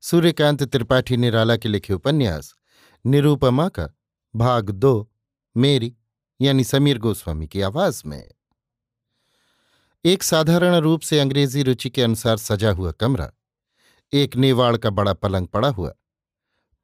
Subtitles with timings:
[0.00, 2.54] सूर्यकांत त्रिपाठी निराला के लिखे उपन्यास
[3.04, 3.88] निरूपमा का
[4.34, 5.10] भाग दो,
[5.56, 5.94] मेरी,
[6.40, 8.30] यानी समीर गोस्वामी की आवाज़ में।
[10.04, 13.30] एक साधारण रूप से अंग्रेज़ी रुचि के अनुसार सजा हुआ कमरा,
[14.12, 15.92] एक नेवाड़ का बड़ा पलंग पड़ा हुआ,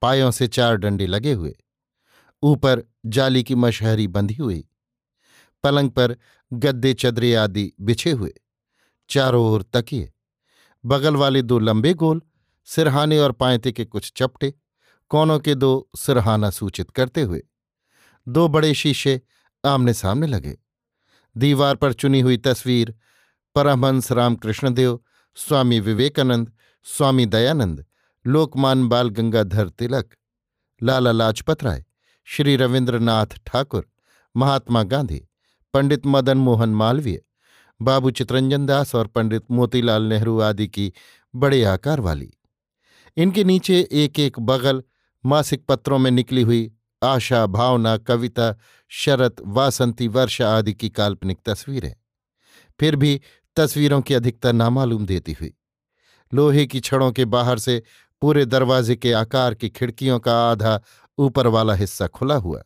[0.02, 1.56] पायों से चार डंडे लगे हुए,
[2.42, 4.64] ऊपर जाली की मशहरी बंधी हुई,
[5.64, 6.16] पलंग पर
[6.52, 8.34] गद्दे चदरे आदि बिछे हुए,
[9.08, 10.12] चारों ओर तकिए,
[10.84, 12.22] बगल वाले दो लंबे गोल
[12.64, 14.54] सिरहाने और पायते के कुछ चपटे
[15.08, 17.42] कोनों के दो सिरहाना सूचित करते हुए
[18.28, 19.20] दो बड़े शीशे
[19.64, 20.56] आमने सामने लगे।
[21.36, 22.94] दीवार पर चुनी हुई तस्वीर,
[23.54, 25.00] परमहंस रामकृष्णदेव,
[25.36, 26.52] स्वामी विवेकानंद,
[26.86, 27.84] स्वामी दयानंद,
[28.26, 30.14] लोकमान बाल गंगाधर तिलक,
[30.82, 31.84] लाला लाजपत राय,
[32.24, 33.88] श्री रविन्द्रनाथ ठाकुर,
[34.36, 35.28] महात्मा गांधी,
[35.74, 37.22] पंडित मदन मोहन मालवीय,
[37.82, 40.92] बाबू चित्रंजन दास और पंडित मोतीलाल नेहरू आदि की
[41.34, 42.32] बड़े आकार वाली
[43.16, 44.82] इनके नीचे एक एक बगल
[45.24, 48.54] मासिक पत्रों में निकली हुई आशा, भावना, कविता,
[48.88, 51.94] शरत, वासंती, वर्षा आदि की काल्पनिक तस्वीरें।
[52.80, 53.20] फिर भी
[53.56, 55.52] तस्वीरों की अधिकता नामालूम देती हुई।
[56.32, 57.82] लोहे की छड़ों के बाहर से
[58.22, 60.80] पूरे दरवाजे के आकार की खिड़कियों का आधा
[61.18, 62.62] ऊपर वाला हिस्सा खुला हुआ,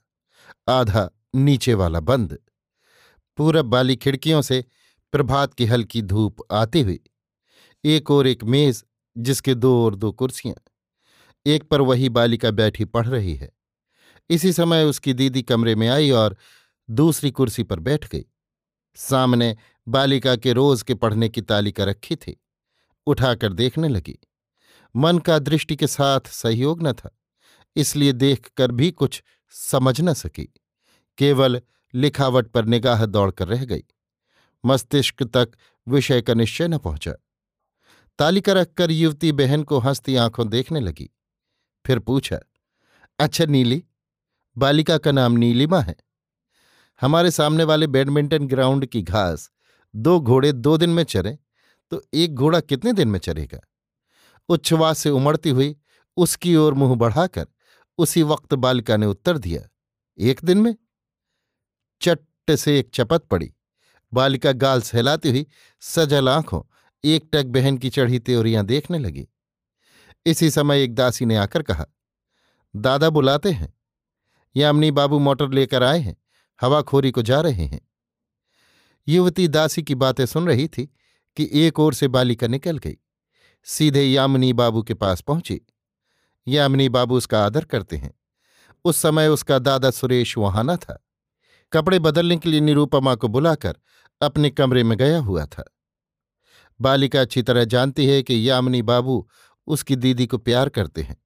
[0.69, 2.39] आधा नीचे वाला बंद।
[3.39, 4.65] पूरब वाली खिड़कियों से
[5.13, 7.01] प्रभात की हल्की धूप आती हुई।
[7.85, 8.85] एक और एक मेज
[9.19, 10.63] जिसके दो और दो कुर्सियाँ।
[11.47, 13.53] एक पर वही बालिका बैठी पढ़ रही है।
[14.31, 16.37] इसी समय उसकी दीदी कमरे में आई और
[16.91, 18.25] दूसरी कुर्सी पर बैठ गई।
[18.95, 19.57] सामने
[19.89, 22.41] बालिका के रोज के पढ़ने की तालिका रखी थी।
[23.07, 24.19] उठाकर देखने लगी।
[24.97, 27.19] मन का दृष्टि के साथ सहयोग न था।
[27.77, 30.49] इसलिए देखकर भी कुछ समझ न सकी।
[31.19, 31.63] केवल
[31.95, 33.85] लिखावट पर निगाह दौड़कर रह गई।
[34.65, 35.51] मस्तिष्क तक
[35.89, 37.15] विषय का निश्चय न पहुँचा।
[38.19, 41.09] तालिका रखकर युवती बहन को हंसती आँखों देखने लगी।
[41.85, 42.39] फिर पूछा
[43.19, 43.83] अच्छा नीली,
[44.57, 45.97] बालिका का नाम नीलिमा है?
[47.01, 49.51] हमारे सामने वाले बैडमिंटन ग्राउंड की घास
[49.95, 51.39] दो घोड़े दो दिन में चरे
[51.93, 53.61] तो एक घोड़ा कितने दिन में चरेगा?
[54.49, 55.75] उच्छ्वास से उमड़ती हुई
[56.17, 57.47] उसकी ओर मुँह बढ़ाकर
[57.99, 59.63] उसी वक्त बालिका ने उत्तर दिया,
[60.19, 60.75] एक दिन में?
[62.01, 63.53] चट्ट से एक चपत पड़ी।
[64.13, 65.47] बालिका गाल सहलाती हुई
[65.83, 66.63] सजल आँखों
[67.05, 69.29] एकटक बहन की चढ़ी त्योरियाँ देखने लगी।
[70.27, 71.87] इसी समय एक दासी ने आकर कहा,
[72.77, 73.75] दादा बुलाते हैं।
[74.57, 76.17] यामिनी बाबू मोटर लेकर आए हैं,
[76.61, 77.89] हवाखोरी को जा रहे हैं।
[79.09, 80.87] युवती दासी की बातें सुन रही थी
[81.37, 82.97] कि एक ओर से बालिका निकल गई।
[83.65, 85.61] सीधे यामिनी बाबू के पास पहुँची।
[86.49, 88.15] यामिनी बाबू उसका आदर करते हैं।
[88.85, 91.07] उस समय उसका दादा सुरेश वहाँ न था।
[91.73, 93.77] कपड़े बदलने के लिए निरूपमा को बुलाकर
[94.21, 95.75] अपने कमरे में गया हुआ था।
[96.81, 99.27] बालिका अच्छी तरह जानती है कि यामिनी बाबू
[99.67, 101.17] उसकी दीदी को प्यार करते हैं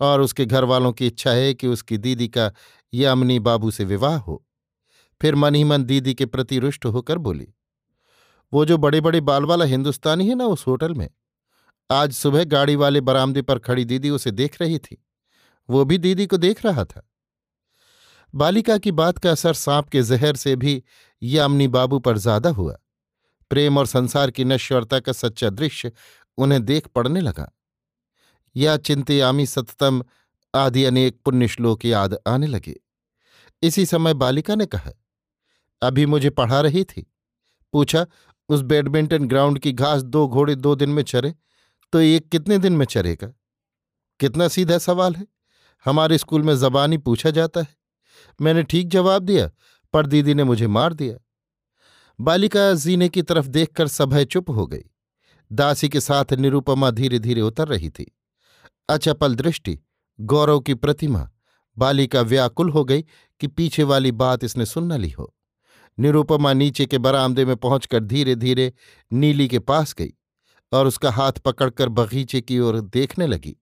[0.00, 2.50] और उसके घर वालों की इच्छा है कि उसकी दीदी का
[2.92, 4.44] यामिनी बाबू से विवाह हो।
[5.20, 7.46] फिर मन ही मन दीदी के प्रति रुष्ट होकर बोली,
[8.52, 11.08] वो जो बड़े बड़े बाल वाला हिंदुस्तानी है ना उस होटल में,
[11.90, 15.02] आज सुबह गाड़ी वाले बरामदे पर खड़ी दीदी उसे देख रही थी,
[15.68, 17.06] वो भी दीदी को देख रहा था।
[18.34, 20.82] बालिका की बात का असर सांप के जहर से भी
[21.22, 22.76] यामिनी बाबू पर ज़्यादा हुआ।
[23.52, 25.92] प्रेम और संसार की नश्वरता का सच्चा दृश्य
[26.38, 27.50] उन्हें देख पड़ने लगा।
[28.56, 30.02] या चिंतयामी सततम
[30.54, 32.74] आदि अनेक पुण्य श्लोक याद आने लगे।
[33.62, 34.90] इसी समय बालिका ने कहा,
[35.82, 37.06] अभी मुझे पढ़ा रही थी।
[37.74, 38.06] पूछा,
[38.48, 41.34] उस बैडमिंटन ग्राउंड की घास दो घोड़े दो दिन में चरे
[41.92, 43.28] तो एक कितने दिन में चरेगा?
[44.20, 45.26] कितना सीधा सवाल है।
[45.84, 47.76] हमारे स्कूल में जबानी पूछा जाता है।
[48.40, 49.50] मैंने ठीक जवाब दिया,
[49.94, 51.16] पर दीदी ने मुझे मार दिया।
[52.22, 54.82] बालिका जीने की तरफ़ देखकर सभय चुप हो गई।
[55.50, 58.04] दासी के साथ निरूपमा धीरे धीरे उतर रही थी।
[58.88, 59.78] अचपल दृष्टि,
[60.18, 61.30] गौरव की प्रतिमा,
[61.76, 63.04] बालिका व्याकुल हो गई
[63.40, 65.34] कि पीछे वाली बात इसने सुन न ली हो।
[65.98, 68.72] निरुपमा नीचे के बरामदे में पहुंचकर धीरे धीरे
[69.10, 70.12] नीली के पास गई
[70.72, 73.56] और उसका हाथ पकड़कर बगीचे की ओर देखने लगी।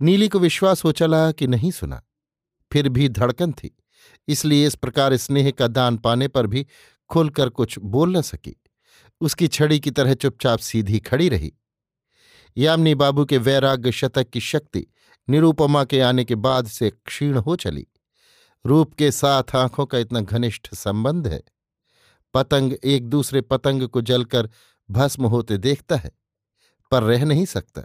[0.00, 2.02] नीली को विश्वास हो चला कि नहीं सुना।
[2.72, 3.76] फिर भी धड़कन थी,
[4.28, 6.66] इसलिए इस प्रकार स्नेह का दान पाने पर भी
[7.08, 8.56] खुलकर कुछ बोल न सकी।
[9.20, 11.52] उसकी छड़ी की तरह चुपचाप सीधी खड़ी रही।
[12.56, 14.86] यामिनी बाबू के वैराग्य शतक की शक्ति
[15.28, 17.86] निरूपमा के आने के बाद से क्षीण हो चली।
[18.66, 21.42] रूप के साथ आँखों का इतना घनिष्ठ संबंध है।
[22.34, 24.50] पतंग एक दूसरे पतंग को जलकर
[24.90, 26.10] भस्म होते देखता है,
[26.90, 27.82] पर रह नहीं सकता।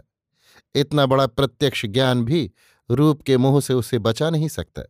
[0.74, 2.52] इतना बड़ा प्रत्यक्ष ज्ञान भी
[2.90, 4.82] रूप के मोह से उसे बचा नहीं सकता।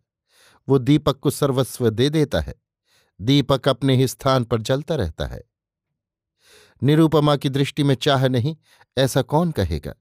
[0.69, 2.62] वो दीपक को सर्वस्व दे देता है।
[3.23, 5.43] दीपक अपने ही स्थान पर जलता रहता है।
[6.83, 8.57] निरूपमा की दृष्टि में चाह नहीं,
[8.99, 9.95] ऐसा कौन कहेगा?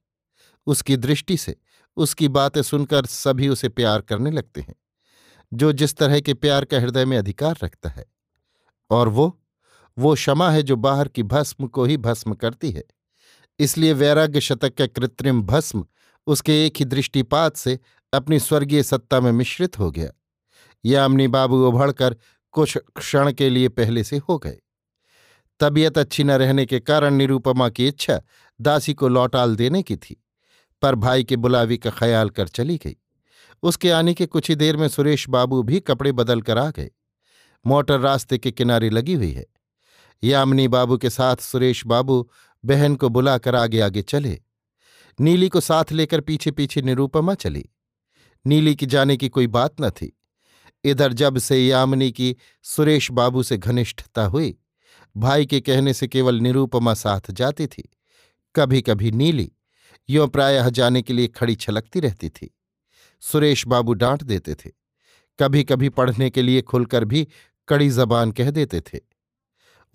[0.68, 1.56] उसकी दृष्टि से
[1.98, 4.76] उसकी बातें सुनकर सभी उसे प्यार करने लगते हैं,
[5.54, 8.06] जो जिस तरह के प्यार का हृदय में अधिकार रखता है।
[8.90, 9.38] और वो
[9.98, 12.84] वो क्षमा है जो बाहर की भस्म को ही भस्म करती है।
[13.60, 15.86] इसलिए वैराग्य शतक का कृत्रिम भस्म
[16.28, 17.80] उसके एक ही दृष्टिपात से
[18.14, 20.12] अपनी स्वर्गीय सत्ता में मिश्रित हो गया।
[20.86, 22.18] यामिनी बाबू उभड़कर
[22.52, 24.58] कुछ क्षण के लिए पहले से हो गए।
[25.60, 28.22] तबीयत अच्छी न रहने के कारण निरूपमा की इच्छा
[28.60, 30.24] दासी को लौटाल देने की थी,
[30.82, 32.96] पर भाई के बुलावी का ख्याल कर चली गई।
[33.64, 36.90] उसके आने के कुछ ही देर में सुरेश बाबू भी कपड़े बदल कर आ गए।
[37.66, 39.46] मोटर रास्ते के किनारे लगी हुई है।
[40.24, 42.30] यामिनी बाबू के साथ सुरेश बाबू
[42.66, 44.42] बहन को बुलाकर आगे आगे चले।
[45.20, 47.70] नीली को साथ लेकर पीछे पीछे निरूपमा चली।
[48.46, 50.18] नीली की जाने की कोई बात न थी।
[50.84, 54.58] इधर जब से यामिनी की सुरेश बाबू से घनिष्ठता हुई,
[55.18, 57.90] भाई के कहने से केवल निरूपमा साथ जाती थी।
[58.56, 59.52] कभी कभी नीली,
[60.10, 62.58] यों प्रायः जाने के लिए खड़ी छलकती रहती थी।
[63.20, 64.72] सुरेश बाबू डांट देते थे।
[65.40, 67.28] कभी कभी पढ़ने के लिए खुलकर भी
[67.68, 69.00] कड़ी जबान कह देते थे।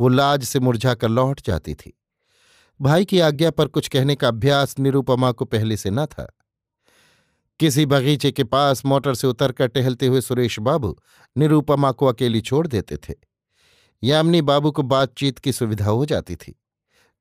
[0.01, 2.01] वो लाज से मुरझाकर लौट जाती थी।
[2.81, 6.33] भाई की आज्ञा पर कुछ कहने का अभ्यास निरूपमा को पहले से न था।
[7.59, 10.99] किसी बगीचे के पास मोटर से उतरकर टहलते हुए सुरेश बाबू
[11.37, 13.15] निरूपमा को अकेली छोड़ देते थे।
[14.03, 16.61] यामिनी बाबू को बातचीत की सुविधा हो जाती थी।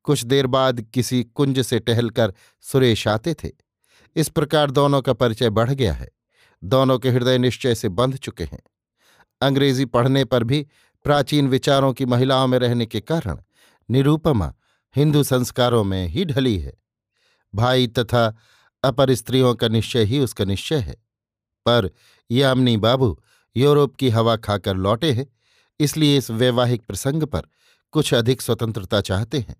[0.02, 3.50] कुछ देर बाद किसी कुंज से टहलकर सुरेश आते थे।
[4.16, 6.08] इस प्रकार दोनों का परिचय बढ़ गया है।
[6.64, 8.62] दोनों के हृदय निश्चय से बंध चुके हैं।
[9.40, 10.66] अंग्रेज़ी पढ़ने पर भी
[11.04, 13.38] प्राचीन विचारों की महिलाओं में रहने के कारण
[13.90, 14.54] निरूपमा
[14.96, 16.74] हिंदू संस्कारों में ही ढली है।
[17.54, 18.36] भाई तथा
[18.86, 20.94] अपर स्त्रियों का निश्चय ही उसका निश्चय है।
[21.66, 21.90] पर
[22.30, 23.18] यामिनी बाबू
[23.56, 25.26] यूरोप की हवा खाकर लौटे हैं,
[25.80, 27.42] इसलिए इस वैवाहिक प्रसंग पर
[27.92, 29.56] कुछ अधिक स्वतंत्रता चाहते हैं।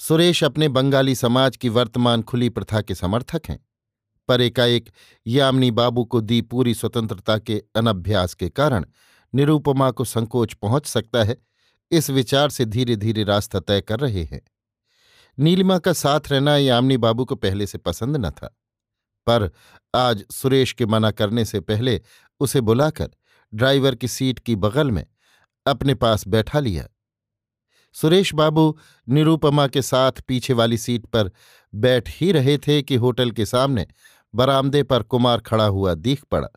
[0.00, 3.58] सुरेश अपने बंगाली समाज की वर्तमान खुली प्रथा के समर्थक हैं,
[4.28, 4.90] पर एकाएक
[5.26, 8.84] यामिनी बाबू को दी पूरी स्वतंत्रता के अनभ्यास के कारण
[9.34, 11.36] निरूपमा को संकोच पहुँच सकता है,
[11.90, 14.40] इस विचार से धीरे धीरे रास्ता तय कर रहे हैं।
[15.38, 18.58] नीलिमा का साथ रहना यामिनी बाबू को पहले से पसंद न था।
[19.26, 19.50] पर
[19.94, 22.00] आज सुरेश के मना करने से पहले
[22.40, 23.10] उसे बुलाकर
[23.54, 25.06] ड्राइवर की सीट की बगल में
[25.66, 26.88] अपने पास बैठा लिया।
[27.92, 31.30] सुरेश बाबू निरूपमा के साथ पीछे वाली सीट पर
[31.74, 33.86] बैठ ही रहे थे कि होटल के सामने
[34.34, 36.48] बरामदे पर कुमार खड़ा हुआ दीख पड़ा।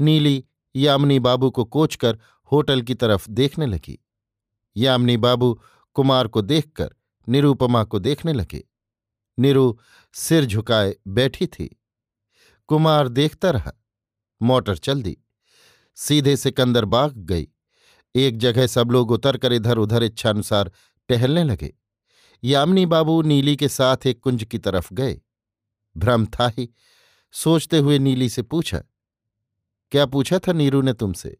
[0.00, 0.44] नीली
[0.76, 2.18] यामिनी बाबू को कोचकर
[2.52, 4.04] होटल की तरफ़ देखने लगी।
[4.76, 5.60] यामिनी बाबू
[5.94, 6.94] कुमार को देखकर
[7.28, 8.64] निरूपमा को देखने लगे।
[9.38, 9.76] निरु
[10.14, 11.80] सिर झुकाए बैठी थी।
[12.68, 13.72] कुमार देखता रहा।
[14.42, 15.16] मोटर चल दी।
[15.96, 17.48] सीधे सिकंदर बाग गई।
[18.14, 20.72] एक जगह सब लोग उतरकर इधर उधर इच्छानुसार
[21.08, 21.74] टहलने लगे।
[22.44, 25.20] यामिनी बाबू नीली के साथ एक कुंज की तरफ़ गए।
[25.96, 26.68] भ्रम था ही।
[27.32, 28.82] सोचते हुए नीली से पूछा,
[29.92, 31.36] क्या पूछा था नीरू ने तुमसे?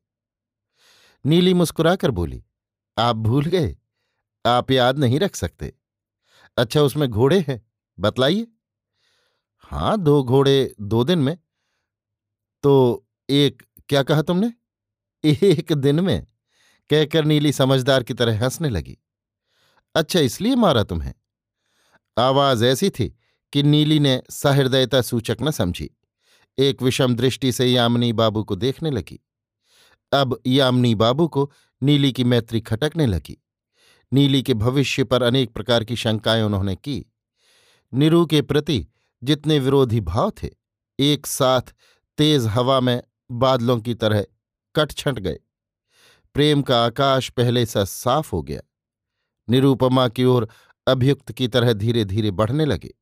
[1.25, 2.45] नीली मुस्कुराकर बोली,
[2.99, 3.77] आप भूल गए।
[4.49, 5.75] आप याद नहीं रख सकते।
[6.57, 7.67] अच्छा उसमें घोड़े हैं,
[7.99, 8.47] बतलाइए।
[9.59, 11.38] हाँ दो घोड़े दो दिन में।
[12.62, 14.52] तो एक, क्या कहा तुमने?
[15.25, 16.26] एक दिन में,
[16.90, 18.99] कहकर नीली समझदार की तरह हंसने लगी।
[19.95, 21.14] अच्छा इसलिए मारा तुम्हें।
[22.19, 23.19] आवाज़ ऐसी थी
[23.52, 25.90] कि नीली ने सहृदयता सूचक न समझी।
[26.59, 29.21] एक विषम दृष्टि से यामिनी बाबू को देखने लगी।
[30.12, 31.52] अब यामिनी बाबू को
[31.83, 33.45] नीली की मैत्री खटकने लगी।
[34.12, 37.12] नीली के भविष्य पर अनेक प्रकार की शंकाएँ उन्होंने की।
[37.94, 38.86] निरू के प्रति
[39.22, 40.48] जितने विरोधी भाव थे,
[41.00, 41.60] एक साथ
[42.18, 44.26] तेज हवा में बादलों की तरह
[44.76, 45.38] कट छंट गए।
[46.34, 48.60] प्रेम का आकाश पहले सा साफ़ हो गया।
[49.50, 50.48] निरूपमा की ओर
[50.86, 52.94] अभियुक्त की तरह धीरे धीरे बढ़ने लगे।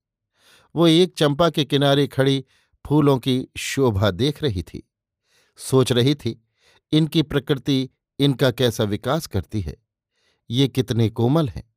[0.76, 2.44] वो एक चंपा के किनारे खड़ी
[2.86, 4.90] फूलों की शोभा देख रही थी।
[5.56, 6.44] सोच रही थी,
[6.92, 9.86] इनकी प्रकृति इनका कैसा विकास करती है?
[10.50, 11.75] ये कितने कोमल हैं।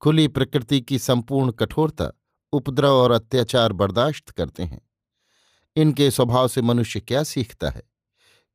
[0.00, 2.20] खुली प्रकृति की संपूर्ण कठोरता,
[2.52, 4.90] उपद्रव और अत्याचार बर्दाश्त करते हैं।
[5.76, 7.82] इनके स्वभाव से मनुष्य क्या सीखता है?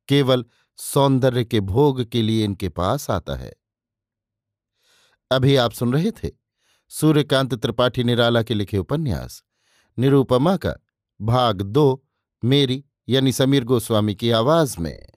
[0.08, 0.44] केवल
[0.76, 3.54] सौंदर्य के भोग के लिए इनके पास आता है।
[5.30, 6.30] अभी आप सुन रहे थे
[6.88, 9.44] सूर्यकांत त्रिपाठी निराला के लिखे उपन्यास,
[9.98, 10.74] निरूपमा का
[11.20, 12.04] भाग दो,
[12.44, 15.08] मेरी यानी समीर गोस्वामी की आवाज़ में।